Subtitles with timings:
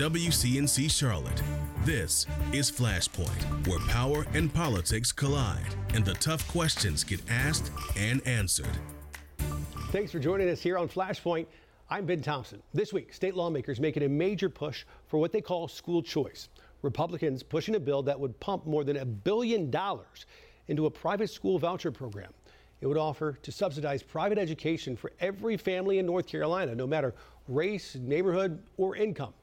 [0.00, 1.42] WCNC Charlotte.
[1.84, 8.26] This is Flashpoint, where power and politics collide and the tough questions get asked and
[8.26, 8.78] answered.
[9.92, 11.44] Thanks for joining us here on Flashpoint.
[11.90, 12.62] I'm Ben Thompson.
[12.72, 16.48] This week, state lawmakers making a major push for what they call school choice.
[16.80, 20.24] Republicans pushing a bill that would pump more than a billion dollars
[20.68, 22.32] into a private school voucher program.
[22.80, 27.14] It would offer to subsidize private education for every family in North Carolina, no matter
[27.48, 29.34] race, neighborhood, or income.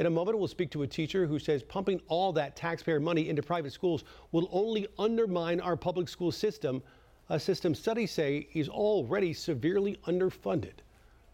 [0.00, 3.28] In a moment, we'll speak to a teacher who says pumping all that taxpayer money
[3.28, 4.02] into private schools
[4.32, 6.82] will only undermine our public school system,
[7.28, 10.72] a system studies say is already severely underfunded.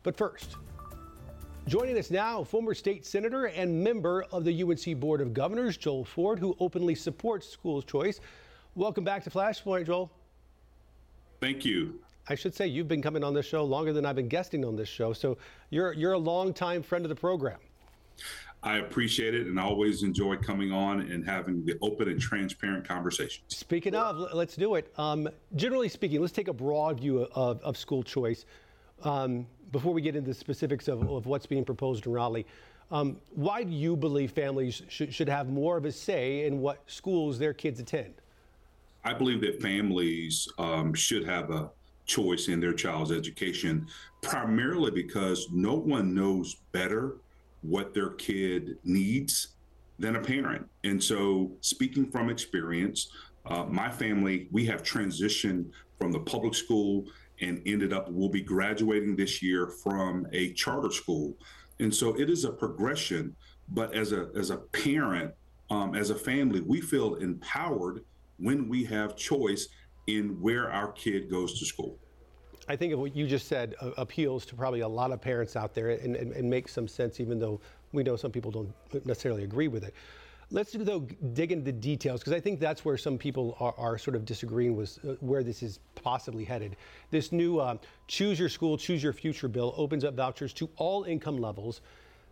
[0.03, 0.57] But first,
[1.69, 6.05] joining us now, former state senator and member of the UNC Board of Governors, Joel
[6.05, 8.19] Ford, who openly supports school choice.
[8.75, 10.11] Welcome back to Flashpoint, Joel.
[11.41, 12.01] Thank you.
[12.29, 14.75] I should say you've been coming on this show longer than I've been guesting on
[14.75, 15.39] this show, so
[15.71, 17.59] you're you're a longtime friend of the program.
[18.67, 22.87] I appreciate it and I always enjoy coming on and having the open and transparent
[22.87, 23.45] conversation.
[23.47, 24.93] Speaking of, let's do it.
[24.99, 28.45] Um, generally speaking, let's take a broad view of, of school choice
[29.05, 32.45] um, before we get into the specifics of, of what's being proposed in Raleigh.
[32.91, 36.83] Um, why do you believe families should, should have more of a say in what
[36.89, 38.15] schools their kids attend?
[39.05, 41.71] I believe that families um, should have a
[42.05, 43.87] choice in their child's education,
[44.23, 47.19] primarily because no one knows better
[47.69, 49.49] what their kid needs
[49.99, 50.67] than a parent.
[50.85, 53.11] And so, speaking from experience,
[53.47, 57.07] uh, my family, we have transitioned from the public school
[57.41, 61.37] and ended up, we'll be graduating this year from a charter school.
[61.81, 63.37] And so it is a progression,
[63.69, 65.35] but as a as a parent,
[65.71, 68.05] um, as a family, we feel empowered
[68.39, 69.69] when we have choice
[70.07, 71.99] in where our kid goes to school.
[72.69, 75.57] I think of what you just said uh, appeals to probably a lot of parents
[75.57, 77.61] out there and, and, and, makes some sense, even though
[77.93, 79.95] we know some people don't necessarily agree with it.
[80.51, 81.01] Let's though
[81.33, 84.25] dig into the details because I think that's where some people are, are sort of
[84.25, 86.77] disagreeing with uh, where this is possibly headed.
[87.11, 87.77] This new uh,
[88.07, 91.81] Choose Your School, Choose Your Future bill opens up vouchers to all income levels.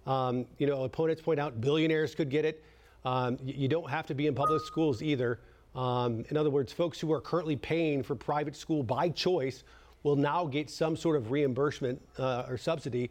[0.06, 2.62] Um, you know, opponents point out billionaires could get it.
[3.04, 5.41] Um, you, you don't have to be in public schools either.
[5.75, 9.64] Um, in other words, folks who are currently paying for private school by choice
[10.04, 13.10] will now get some sort of reimbursement uh, or subsidy.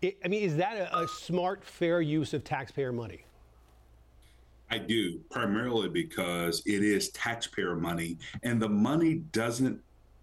[0.00, 3.24] It, I mean, is that a, a smart, fair use of taxpayer money?
[4.70, 9.80] I do, primarily because it is taxpayer money, and the money doesn't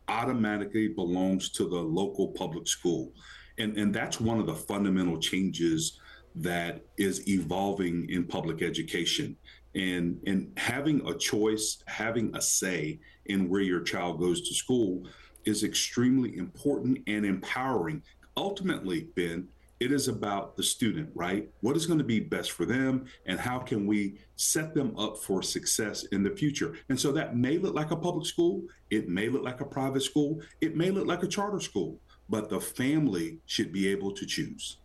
[0.08, 3.12] automatically belongs to the local public school.
[3.58, 6.00] And, and that's one of the fundamental changes
[6.36, 9.36] that is evolving in public education
[9.74, 15.04] and and having a choice having a say in where your child goes to school
[15.46, 18.02] is extremely important and empowering.
[18.38, 19.48] Ultimately ben
[19.82, 21.50] it is about the student right?
[21.62, 25.18] What is going to be best for them and how can we set them up
[25.18, 26.76] for success in the future?
[26.88, 30.02] And so that may look like a public school it may look like a private
[30.02, 34.26] school it may look like a charter school but the family should be able to
[34.26, 34.78] choose.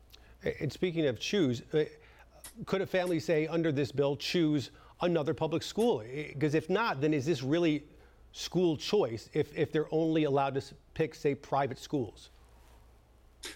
[0.61, 1.85] And speaking of choose uh,
[2.67, 4.71] could a family say under this bill choose
[5.03, 6.03] another public school?
[6.05, 7.85] Because if not, then is this really
[8.33, 10.63] school choice if, if they're only allowed to
[10.95, 12.31] pick, say, private schools?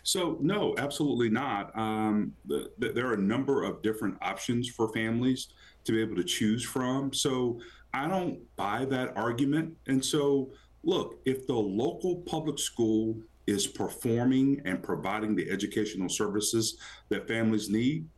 [0.02, 1.76] So, no, absolutely not.
[1.76, 5.48] Um, the, the, there are a number of different options for families
[5.84, 7.12] to be able to choose from.
[7.12, 7.60] So,
[7.92, 9.76] I don't buy that argument.
[9.86, 10.50] And so,
[10.82, 16.78] look, if the local public school is performing and providing the educational services
[17.10, 18.08] that families need,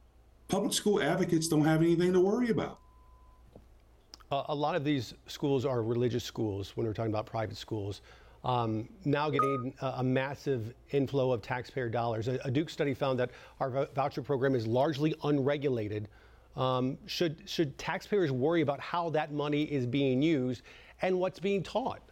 [0.48, 2.78] public school advocates don't have anything to worry about.
[4.32, 8.00] A lot of these schools are religious schools when we're talking about private schools.
[8.42, 12.28] Um, now getting a, a, massive inflow of taxpayer dollars.
[12.28, 16.08] A, a, Duke study found that our voucher program is largely unregulated.
[16.56, 20.62] Um, should, should taxpayers worry about how that money is being used
[21.02, 22.02] and what's being taught?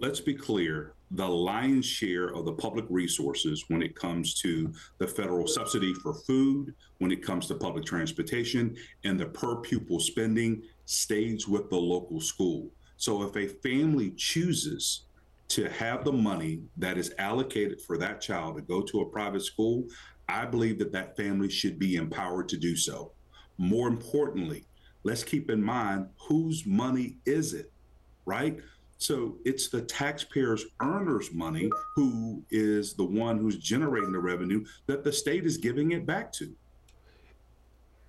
[0.00, 5.06] let's be clear the lion's share of the public resources when it comes to the
[5.06, 10.62] federal subsidy for food, when it comes to public transportation, and the per pupil spending
[10.86, 12.70] stays with the local school.
[12.96, 15.02] So if a family chooses
[15.48, 19.42] to have the money that is allocated for that child to go to a private
[19.42, 19.84] school,
[20.28, 23.12] I believe that that family should be empowered to do so.
[23.58, 24.64] More importantly,
[25.02, 27.70] let's keep in mind whose money is it,
[28.24, 28.58] right?
[28.98, 35.04] So it's the taxpayers' earners' money who is the one who's generating the revenue that
[35.04, 36.54] the state is giving it back to.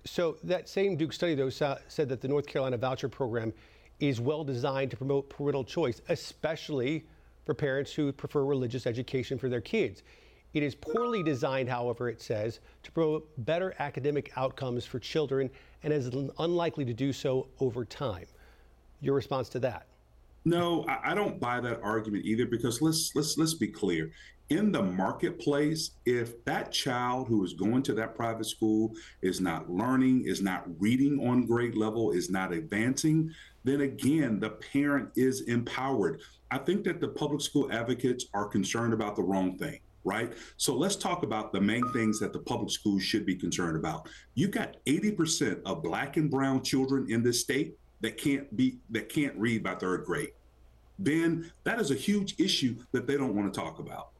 [0.06, 3.52] So that same Duke study, though, said that the North Carolina voucher program
[3.98, 7.04] is well designed to promote parental choice, especially
[7.44, 10.02] for parents who prefer religious education for their kids.
[10.54, 15.50] It is poorly designed, however, it says, to promote better academic outcomes for children
[15.82, 18.26] and is unlikely to do so over time.
[19.00, 19.86] Your response to that?
[20.44, 24.12] No, I don't buy that argument either because let's let's let's be clear.
[24.48, 29.68] In the marketplace, if that child who is going to that private school is not
[29.68, 33.32] learning, is not reading on grade level, is not advancing,
[33.64, 36.20] then again, the parent is empowered.
[36.52, 40.32] I think that the public school advocates are concerned about the wrong thing right?
[40.56, 44.08] So let's talk about the main things that the public schools should be concerned about.
[44.34, 49.08] You got 80% of black and brown children in this state that can't be that
[49.08, 50.30] can't read by third grade.
[50.98, 54.10] Then that is a huge issue that they don't want to talk about.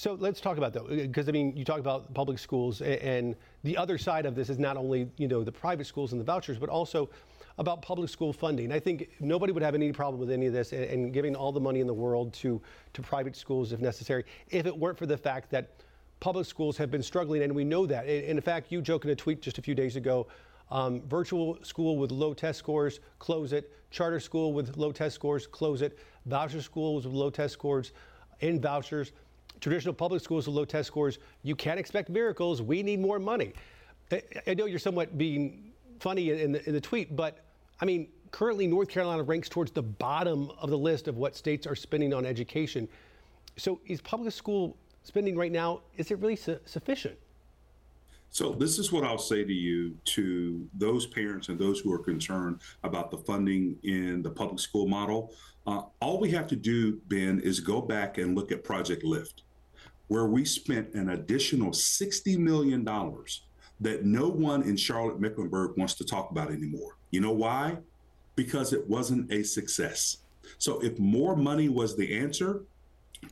[0.00, 3.76] So let's talk about that because I mean, you talk about public schools, and the
[3.76, 6.56] other side of this is not only you know the private schools and the vouchers,
[6.56, 7.10] but also
[7.58, 8.72] about public school funding.
[8.72, 11.60] I think nobody would have any problem with any of this and, giving all the
[11.60, 12.62] money in the world to
[12.94, 15.68] to private schools if necessary, if it weren't for the fact that
[16.18, 18.06] public schools have been struggling, and we know that.
[18.06, 20.26] And in fact, you joked in a tweet just a few days ago.
[20.70, 23.70] Um, virtual school with low test scores, close it.
[23.90, 25.98] Charter school with low test scores, close it.
[26.24, 27.92] Voucher schools with low test scores,
[28.40, 29.12] in vouchers
[29.60, 32.62] traditional public schools with low test scores, you can't expect miracles.
[32.62, 33.52] We need more money.
[34.46, 37.44] I know you're somewhat being funny in the, in the tweet, but
[37.80, 41.66] I mean, currently North Carolina ranks towards the bottom of the list of what states
[41.66, 42.88] are spending on education.
[43.56, 47.18] So is public school spending right now, is it really su- sufficient?
[48.30, 51.98] So this is what I'll say to you, to those parents and those who are
[51.98, 55.32] concerned about the funding in the public school model.
[55.66, 59.42] Uh, all we have to do, Ben, is go back and look at Project Lift
[60.10, 62.84] where we spent an additional $60 million
[63.80, 66.96] that no one in Charlotte Mecklenburg wants to talk about anymore.
[67.12, 67.78] You know why?
[68.34, 70.16] Because it wasn't a success.
[70.58, 72.62] So if more money was the answer,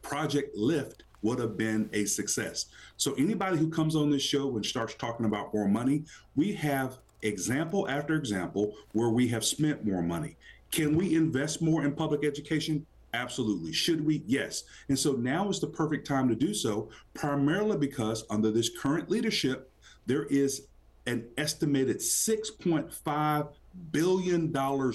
[0.03, 2.67] Project Lift would have been a success.
[2.97, 6.05] So anybody who comes on this show and starts talking about more money,
[6.37, 10.37] we have example after example where we have spent more money.
[10.71, 12.87] Can we invest more in public education?
[13.15, 13.73] Absolutely.
[13.73, 14.23] Should we?
[14.27, 14.65] Yes.
[14.89, 19.11] And so now is the perfect time to do so, primarily because under this current
[19.11, 19.73] leadership,
[20.07, 20.67] there is
[21.07, 23.49] an estimated $6.5
[23.93, 24.53] billion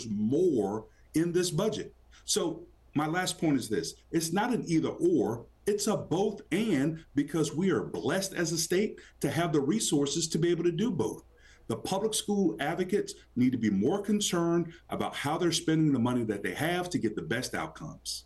[0.10, 1.94] more in this budget.
[2.26, 2.62] So,
[2.96, 7.56] my last point is this it's not an either or, it's a both and because
[7.56, 10.92] we are blessed as a state to have the resources to be able to do
[10.92, 11.24] both.
[11.68, 16.24] The public school advocates need to be more concerned about how they're spending the money
[16.24, 18.26] that they have to get the best outcomes.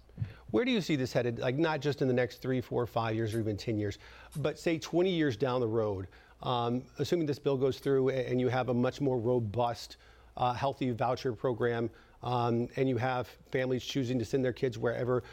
[0.52, 1.40] Where do you see this headed?
[1.40, 4.00] Like not just in the next three, four, five years, or even 10 years,
[4.38, 6.08] but say 20 years down the road,
[6.42, 9.98] um, assuming this bill goes through and you have a much more robust,
[10.38, 11.90] uh, healthy voucher program,
[12.24, 15.24] um, and you have families choosing to send their kids wherever.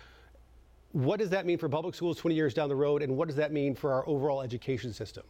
[0.92, 3.36] What does that mean for public schools 20 years down the road, and what does
[3.36, 5.24] that mean for our overall education system?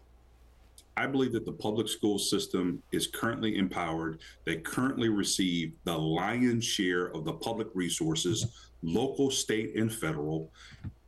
[0.97, 4.21] I believe that the public school system is currently empowered.
[4.45, 8.47] They currently receive the lion's share of the public resources,
[8.83, 10.53] local, state, and federal.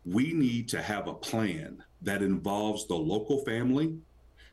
[0.04, 3.96] We need to have a plan that involves the local family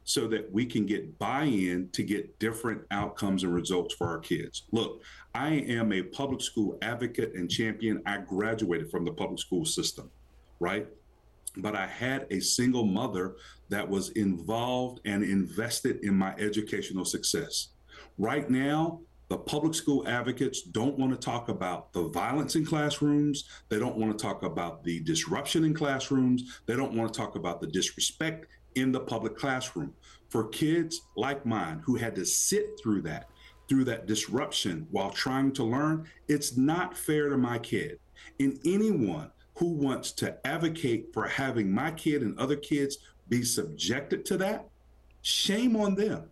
[0.03, 4.19] so that we can get buy in to get different outcomes and results for our
[4.19, 4.63] kids.
[4.71, 5.01] Look,
[5.33, 8.01] I am a public school advocate and champion.
[8.05, 10.11] I graduated from the public school system,
[10.59, 10.87] right?
[11.57, 13.35] But I had a single mother
[13.69, 17.69] that was involved and invested in my educational success.
[18.17, 23.45] Right now, the public school advocates don't want to talk about the violence in classrooms.
[23.69, 26.61] They don't want to talk about the disruption in classrooms.
[26.65, 29.93] They don't want to talk about the disrespect in the public classroom.
[30.29, 33.29] For kids like mine who had to sit through that,
[33.69, 37.99] through that disruption while trying to learn, it's not fair to my kid.
[38.39, 42.97] And anyone who wants to advocate for having my kid and other kids
[43.29, 44.65] be subjected to that,
[45.21, 46.29] shame on them.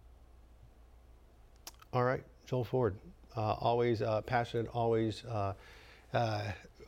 [1.93, 2.95] All right, Joel Ford,
[3.35, 5.53] uh, always uh, passionate, always uh,
[6.13, 6.41] uh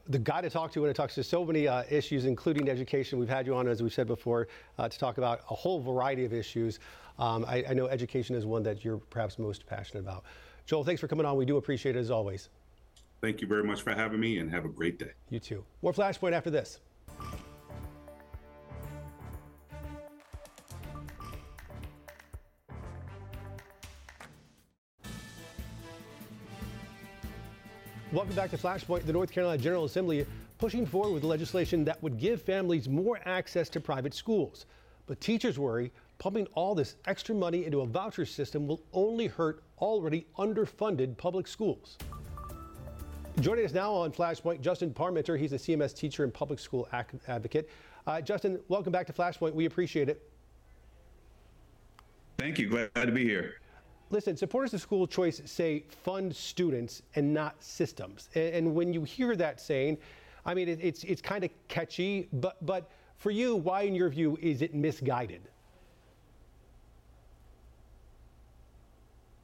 [0.09, 3.19] the guy to talk to when it talks to so many uh, issues, including education.
[3.19, 6.25] We've had you on, as we've said before, uh, to talk about a whole variety
[6.25, 6.79] of issues.
[7.19, 10.25] Um, I, I know education is one that you're perhaps most passionate about.
[10.65, 11.37] Joel, thanks for coming on.
[11.37, 12.49] We do appreciate it as always.
[13.23, 15.11] Thank you very much for having me and have a great day.
[15.29, 15.63] You too.
[15.81, 16.81] More Flashpoint after this.
[28.11, 29.05] Welcome back to Flashpoint.
[29.05, 30.25] The North Carolina General Assembly
[30.57, 34.65] pushing forward with legislation that would give families more access to private schools.
[35.07, 39.63] But teachers worry pumping all this extra money into a voucher system will only hurt
[39.79, 41.97] already underfunded public schools.
[43.43, 45.37] Joining us now on Flashpoint, Justin Parmenter.
[45.37, 46.87] He's a CMS teacher and public school
[47.27, 47.69] advocate.
[48.07, 49.53] Uh, Justin, welcome back to Flashpoint.
[49.53, 50.31] We appreciate it.
[52.37, 52.69] Thank you.
[52.69, 53.55] Glad to be here.
[54.11, 58.29] Listen, supporters of school choice say fund students and not systems.
[58.33, 59.97] And, and when you hear that saying,
[60.45, 64.07] I mean, it, it's it's kind of catchy, but but for you, why, in your
[64.07, 65.41] view, is it misguided?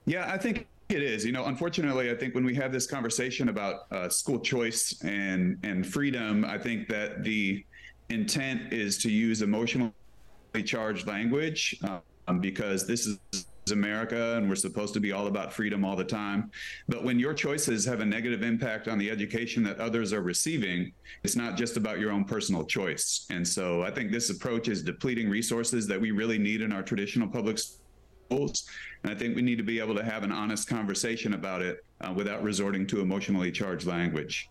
[0.05, 1.23] Yeah, I think it is.
[1.23, 5.57] You know, unfortunately, I think when we have this conversation about uh, school choice and
[5.63, 7.63] and freedom, I think that the
[8.09, 9.93] intent is to use emotionally
[10.65, 11.79] charged language
[12.27, 16.03] um, because this is America and we're supposed to be all about freedom all the
[16.03, 16.49] time.
[16.87, 20.91] But when your choices have a negative impact on the education that others are receiving,
[21.23, 23.27] it's not just about your own personal choice.
[23.29, 26.81] And so I think this approach is depleting resources that we really need in our
[26.81, 27.59] traditional public
[28.29, 28.65] schools.
[29.03, 31.83] And I think we need to be able to have an honest conversation about it
[32.01, 34.49] uh, without resorting to emotionally charged language.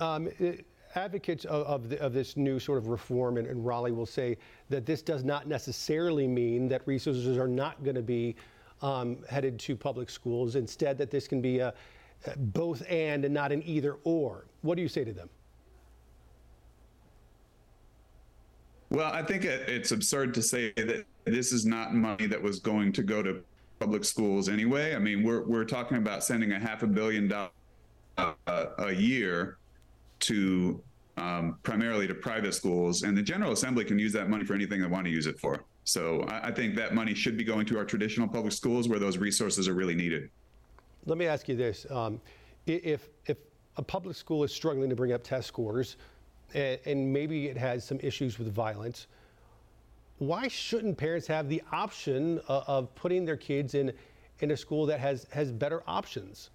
[0.00, 3.90] Um, it, advocates of, of, the, of, this new sort of reform in, in, Raleigh
[3.90, 4.36] will say
[4.68, 8.36] that this does not necessarily mean that resources are not going to be
[8.80, 10.54] um, headed to public schools.
[10.54, 11.74] Instead, that this can be a,
[12.26, 14.46] a both and and not an either or.
[14.62, 15.28] What do you say to them?
[18.94, 22.60] Well, I think it, it's absurd to say that this is not money that was
[22.60, 23.42] going to go to
[23.80, 24.94] public schools anyway.
[24.94, 27.50] I mean, we're we're talking about sending a half a billion dollars
[28.16, 29.58] uh, a year
[30.20, 30.80] to
[31.16, 34.80] um, primarily to private schools, and the General Assembly can use that money for anything
[34.80, 35.64] they want to use it for.
[35.82, 39.00] So I, I think that money should be going to our traditional public schools where
[39.00, 40.30] those resources are really needed.
[41.04, 42.20] Let me ask you this: um,
[42.66, 43.38] if if
[43.76, 45.96] a public school is struggling to bring up test scores,
[46.52, 49.06] and, and maybe it has some issues with violence,
[50.18, 53.92] why shouldn't parents have the option of, of putting their kids in
[54.40, 56.50] in a school that has has better options?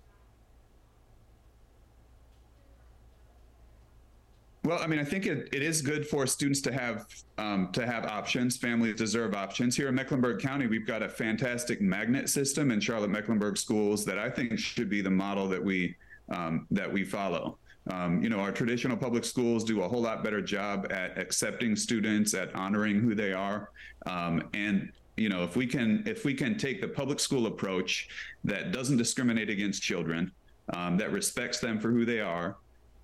[4.65, 7.87] Well, I mean, I think it, it is good for students to have um, to
[7.87, 8.57] have options.
[8.57, 9.75] Families deserve options.
[9.75, 14.19] Here in Mecklenburg County, we've got a fantastic magnet system in Charlotte Mecklenburg schools that
[14.19, 15.95] I think should be the model that we
[16.29, 17.57] um, that we follow.
[17.91, 21.75] Um, you know, our traditional public schools do a whole lot better job at accepting
[21.75, 23.71] students, at honoring who they are,
[24.05, 28.07] um, and you know, if we can if we can take the public school approach
[28.43, 30.31] that doesn't discriminate against children,
[30.73, 32.55] um, that respects them for who they are,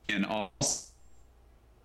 [0.10, 0.86] and also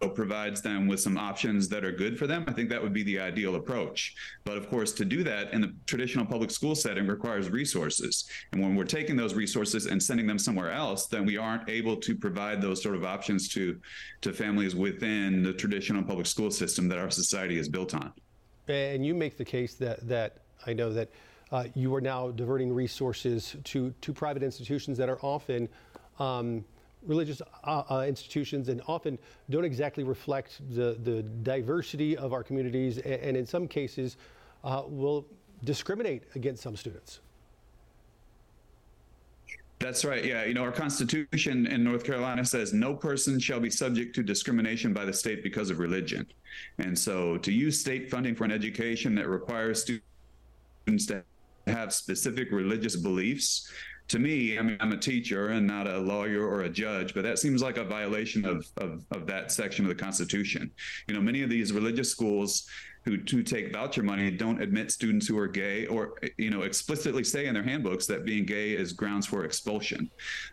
[0.08, 3.02] provides them with some options that are good for them, I think that would be
[3.02, 4.14] the ideal approach.
[4.44, 8.24] But of course, to do that in the traditional public school setting requires resources.
[8.52, 11.96] And when we're taking those resources and sending them somewhere else, then we aren't able
[11.96, 13.78] to provide those sort of options to
[14.22, 18.12] to families within the traditional public school system that our society is built on.
[18.68, 21.10] And you make the case that that I know that
[21.52, 25.68] uh, you are now diverting resources to to private institutions that are often
[26.18, 26.64] um,
[27.06, 32.98] religious uh, uh, institutions and often don't exactly reflect the, the diversity of our communities
[32.98, 34.16] and, and in some cases
[34.64, 35.26] uh, will
[35.64, 37.20] discriminate against some students.
[39.78, 40.22] That's right.
[40.22, 40.44] Yeah.
[40.44, 44.92] You know, our Constitution in North Carolina says no person shall be subject to discrimination
[44.92, 46.26] by the state because of religion.
[46.78, 51.24] And so to use state funding for an education that requires students to
[51.66, 53.70] have specific religious beliefs
[54.10, 57.22] to me, I mean, I'm a teacher and not a lawyer or a judge, but
[57.22, 60.68] that seems like a violation of, of, of that section of the Constitution.
[61.06, 62.66] You know, many of these religious schools
[63.04, 67.24] who, who take voucher money don't admit students who are gay or you know explicitly
[67.24, 70.10] say in their handbooks that being gay is grounds for expulsion.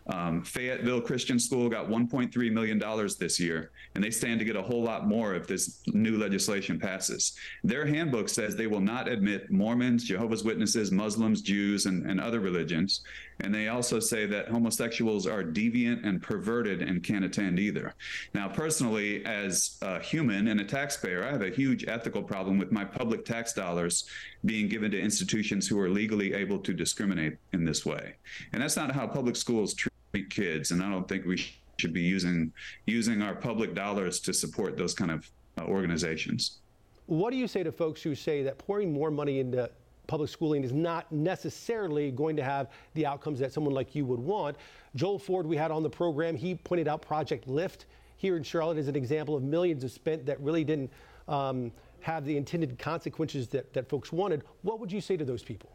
[0.07, 4.55] Um, Fayetteville Christian School got 1.3 million dollars this year, and they stand to get
[4.55, 7.35] a whole lot more if this new legislation passes.
[7.63, 12.39] Their handbook says they will not admit Mormons, Jehovah's Witnesses, Muslims, Jews, and, and other
[12.39, 13.01] religions.
[13.41, 17.93] And they also say that homosexuals are deviant and perverted and can't attend either.
[18.33, 22.71] Now, personally, as a human and a taxpayer, I have a huge ethical problem with
[22.71, 24.05] my public tax dollars
[24.45, 28.15] being given to institutions who are legally able to discriminate in this way.
[28.53, 30.71] And that's not how public schools treat kids.
[30.71, 31.43] And I don't think we
[31.77, 32.51] should be using
[32.85, 35.29] using our public dollars to support those kind of
[35.59, 36.59] uh, organizations.
[37.07, 39.69] What do you say to folks who say that pouring more money into
[40.07, 44.19] public schooling is not necessarily going to have the outcomes that someone like you would
[44.19, 44.55] want.
[44.95, 48.77] Joel Ford, we had on the program, he pointed out Project Lift here in Charlotte
[48.77, 50.91] as an example of millions of spent that really didn't
[51.27, 54.43] um, have the intended consequences that, that folks wanted.
[54.61, 55.71] What would you say to those people?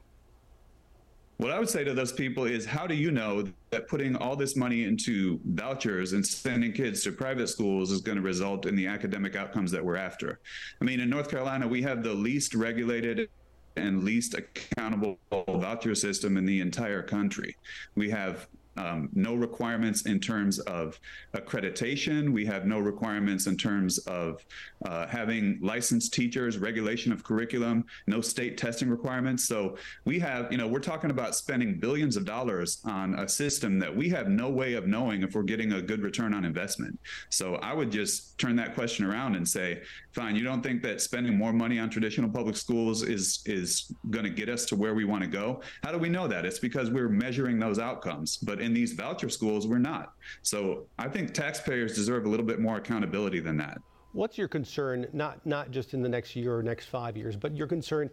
[1.38, 4.36] What I would say to those people is how do you know that putting all
[4.36, 8.76] this money into vouchers and sending kids to private schools is going to result in
[8.76, 10.38] the academic outcomes that we're after?
[10.80, 13.28] I mean, in North Carolina, we have the least regulated
[13.76, 17.56] and least accountable voucher system in the entire country.
[17.96, 20.98] We have um, no requirements in terms of
[21.34, 22.32] accreditation.
[22.32, 24.44] We have no requirements in terms of
[24.84, 29.44] uh, having licensed teachers, regulation of curriculum, no state testing requirements.
[29.44, 33.78] So we have, you know, we're talking about spending billions of dollars on a system
[33.78, 36.98] that we have no way of knowing if we're getting a good return on investment.
[37.30, 41.00] So I would just turn that question around and say, fine, you don't think that
[41.00, 44.94] spending more money on traditional public schools is is going to get us to where
[44.94, 45.60] we want to go?
[45.82, 46.44] How do we know that?
[46.44, 48.36] It's because we're measuring those outcomes.
[48.36, 50.12] But in these voucher schools, we're not.
[50.42, 53.78] So I think taxpayers deserve a little bit more accountability than that.
[54.12, 57.56] What's your concern, not, not just in the next year or next five years, but
[57.56, 58.10] your concern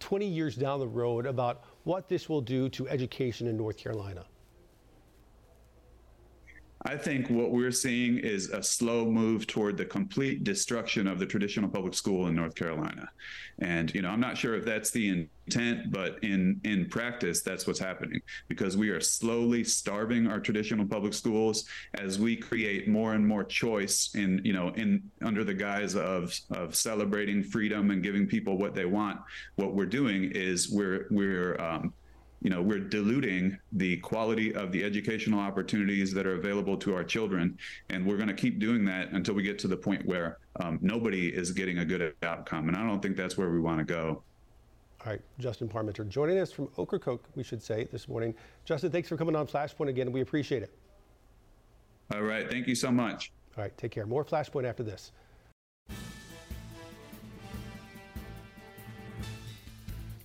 [0.00, 4.24] 20 years down the road about what this will do to education in North Carolina?
[6.82, 11.26] I think what we're seeing is a slow move toward the complete destruction of the
[11.26, 13.08] traditional public school in North Carolina.
[13.58, 17.66] And you know, I'm not sure if that's the intent, but in in practice that's
[17.66, 23.14] what's happening because we are slowly starving our traditional public schools as we create more
[23.14, 28.04] and more choice in, you know, in under the guise of of celebrating freedom and
[28.04, 29.18] giving people what they want.
[29.56, 31.92] What we're doing is we're we're um,
[32.42, 37.04] you know we're diluting the quality of the educational opportunities that are available to our
[37.04, 37.58] children
[37.90, 40.78] and we're going to keep doing that until we get to the point where um,
[40.80, 43.84] nobody is getting a good outcome and i don't think that's where we want to
[43.84, 44.22] go.
[45.04, 48.34] All right justin parmenter joining us from ocracoke we should say this morning.
[48.64, 50.12] Justin thanks for coming on flashpoint again.
[50.12, 50.72] We appreciate it.
[52.12, 53.32] All right thank you so much.
[53.56, 54.06] All right take care.
[54.06, 55.12] More flashpoint after this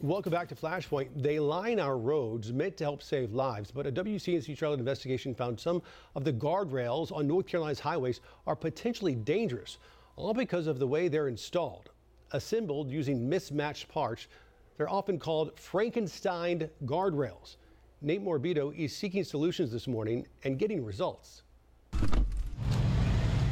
[0.03, 1.12] Welcome back to Flashpoint.
[1.15, 5.57] They line our roads meant to help save lives, but a WCNC Charlotte investigation found
[5.57, 5.81] some
[6.13, 9.77] of the guardrails on North Carolina's highways are potentially dangerous,
[10.17, 11.91] all because of the way they're installed.
[12.33, 14.27] Assembled using mismatched parts,
[14.75, 17.55] they're often called Frankenstein guardrails.
[18.01, 21.43] Nate Morabito is seeking solutions this morning and getting results.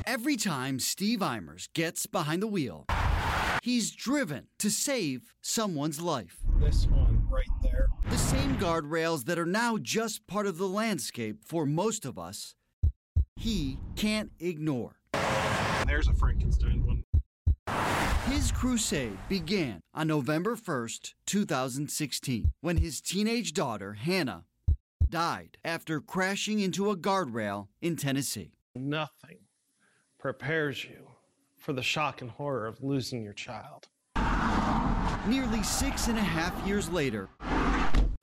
[0.05, 2.87] Every time Steve Eimers gets behind the wheel,
[3.61, 6.40] He's driven to save someone's life.
[6.71, 7.89] This one right there.
[8.09, 12.55] The same guardrails that are now just part of the landscape for most of us,
[13.35, 14.95] he can't ignore.
[15.85, 17.03] There's a Frankenstein one.
[18.33, 24.45] His crusade began on November 1st, 2016, when his teenage daughter, Hannah,
[25.09, 28.53] died after crashing into a guardrail in Tennessee.
[28.75, 29.39] Nothing
[30.17, 31.09] prepares you
[31.57, 33.89] for the shock and horror of losing your child.
[35.27, 37.29] Nearly six and a half years later,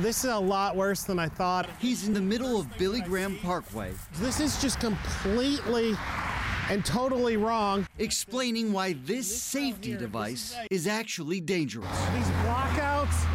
[0.01, 1.69] this is a lot worse than I thought.
[1.79, 3.93] He's in the middle of Billy Graham Parkway.
[4.15, 5.95] This is just completely
[6.69, 7.87] and totally wrong.
[7.99, 11.89] Explaining why this safety device is actually dangerous.
[11.89, 13.27] These blockouts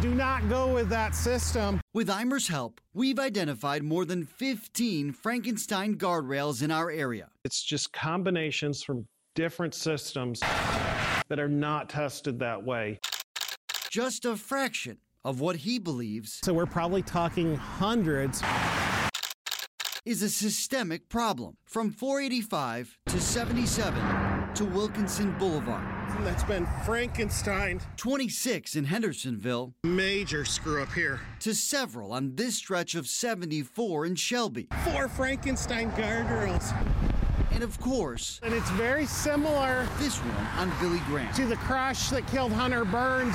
[0.00, 1.80] do not go with that system.
[1.94, 7.30] With Eimer's help, we've identified more than 15 Frankenstein guardrails in our area.
[7.44, 10.40] It's just combinations from different systems
[11.28, 12.98] that are not tested that way.
[13.90, 16.40] Just a fraction of what he believes.
[16.44, 18.42] So we're probably talking hundreds.
[20.04, 25.84] Is a systemic problem from 485 to 77 to Wilkinson Boulevard.
[26.24, 27.80] That's been Frankenstein.
[27.98, 29.74] 26 in Hendersonville.
[29.84, 31.20] Major screw up here.
[31.40, 34.68] To several on this stretch of 74 in Shelby.
[34.84, 36.72] Four Frankenstein guardrails
[37.58, 39.84] and of course, and it's very similar.
[39.98, 41.34] This one on Billy Graham.
[41.34, 43.34] To the crash that killed Hunter Burns.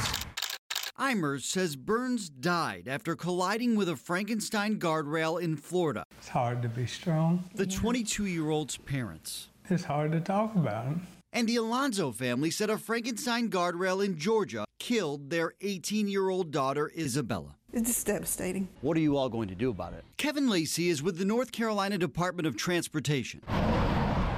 [0.97, 6.05] Eimers says Burns died after colliding with a Frankenstein guardrail in Florida.
[6.19, 7.43] It's hard to be strong.
[7.55, 9.49] The 22 year old's parents.
[9.69, 10.95] It's hard to talk about.
[11.33, 16.51] And the Alonzo family said a Frankenstein guardrail in Georgia killed their 18 year old
[16.51, 17.55] daughter, Isabella.
[17.73, 18.69] It's just devastating.
[18.79, 20.05] What are you all going to do about it?
[20.15, 23.41] Kevin Lacey is with the North Carolina Department of Transportation.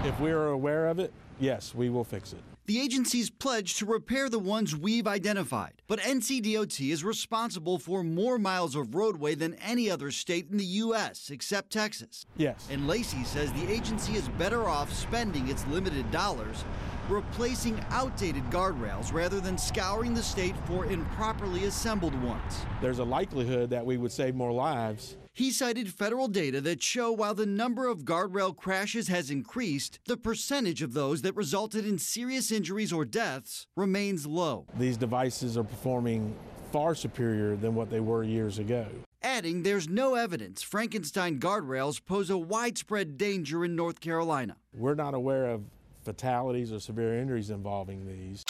[0.05, 2.39] If we're aware of it, yes, we will fix it.
[2.67, 8.37] The agency's pledged to repair the ones we've identified, but NCDOT is responsible for more
[8.37, 11.31] miles of roadway than any other state in the U.S.
[11.31, 12.27] except Texas.
[12.37, 12.67] Yes.
[12.69, 16.63] And Lacey says the agency is better off spending its limited dollars
[17.09, 22.65] replacing outdated guardrails rather than scouring the state for improperly assembled ones.
[22.79, 27.11] There's a likelihood that we would save more lives he cited federal data that show
[27.11, 31.99] while the number of guardrail crashes has increased, the percentage of those that resulted in
[31.99, 34.65] serious injuries or deaths remains low.
[34.79, 36.33] These devices are performing
[36.71, 38.87] far superior than what they were years ago.
[39.21, 44.55] Adding there's no evidence Frankenstein guardrails pose a widespread danger in North Carolina.
[44.73, 45.63] We're not aware of
[46.03, 48.45] fatalities or severe injuries involving these.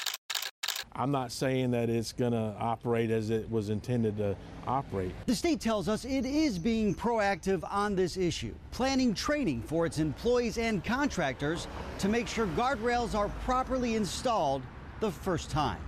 [0.97, 5.11] I'm not saying that it's going to operate as it was intended to operate.
[5.25, 9.99] The state tells us it is being proactive on this issue, planning training for its
[9.99, 11.67] employees and contractors
[11.99, 14.61] to make sure guardrails are properly installed
[15.01, 15.81] the first time.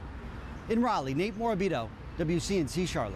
[0.70, 1.88] In Raleigh, Nate Morabito,
[2.20, 3.15] WCNC Charlotte.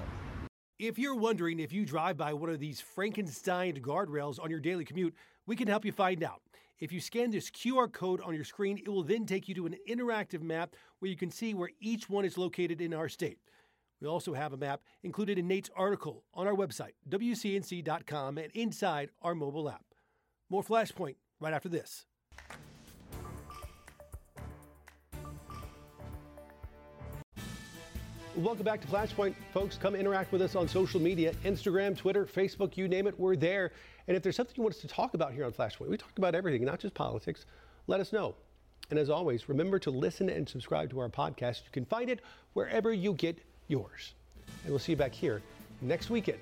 [0.80, 4.86] If you're wondering if you drive by one of these Frankenstein guardrails on your daily
[4.86, 5.14] commute,
[5.46, 6.42] we can help you find out.
[6.82, 9.68] If you scan this QR code on your screen, it will then take you to
[9.68, 13.38] an interactive map where you can see where each one is located in our state.
[14.02, 19.12] We also have a map included in Nate's article on our website, WCNC.com, and inside
[19.22, 19.86] our mobile app.
[20.50, 22.08] More Flashpoint right after this.
[28.38, 29.36] Welcome back to Flashpoint.
[29.54, 33.36] Folks, come interact with us on social media Instagram, Twitter, Facebook, you name it, we're
[33.36, 33.74] there.
[34.08, 36.18] And if there's something you want us to talk about here on Flashpoint, we talk
[36.18, 37.46] about everything, not just politics,
[37.88, 38.36] let us know.
[38.90, 41.64] And as always, remember to listen and subscribe to our podcast.
[41.64, 42.20] You can find it
[42.54, 43.38] wherever you get
[43.68, 44.14] yours.
[44.64, 45.42] And we'll see you back here
[45.82, 46.40] next weekend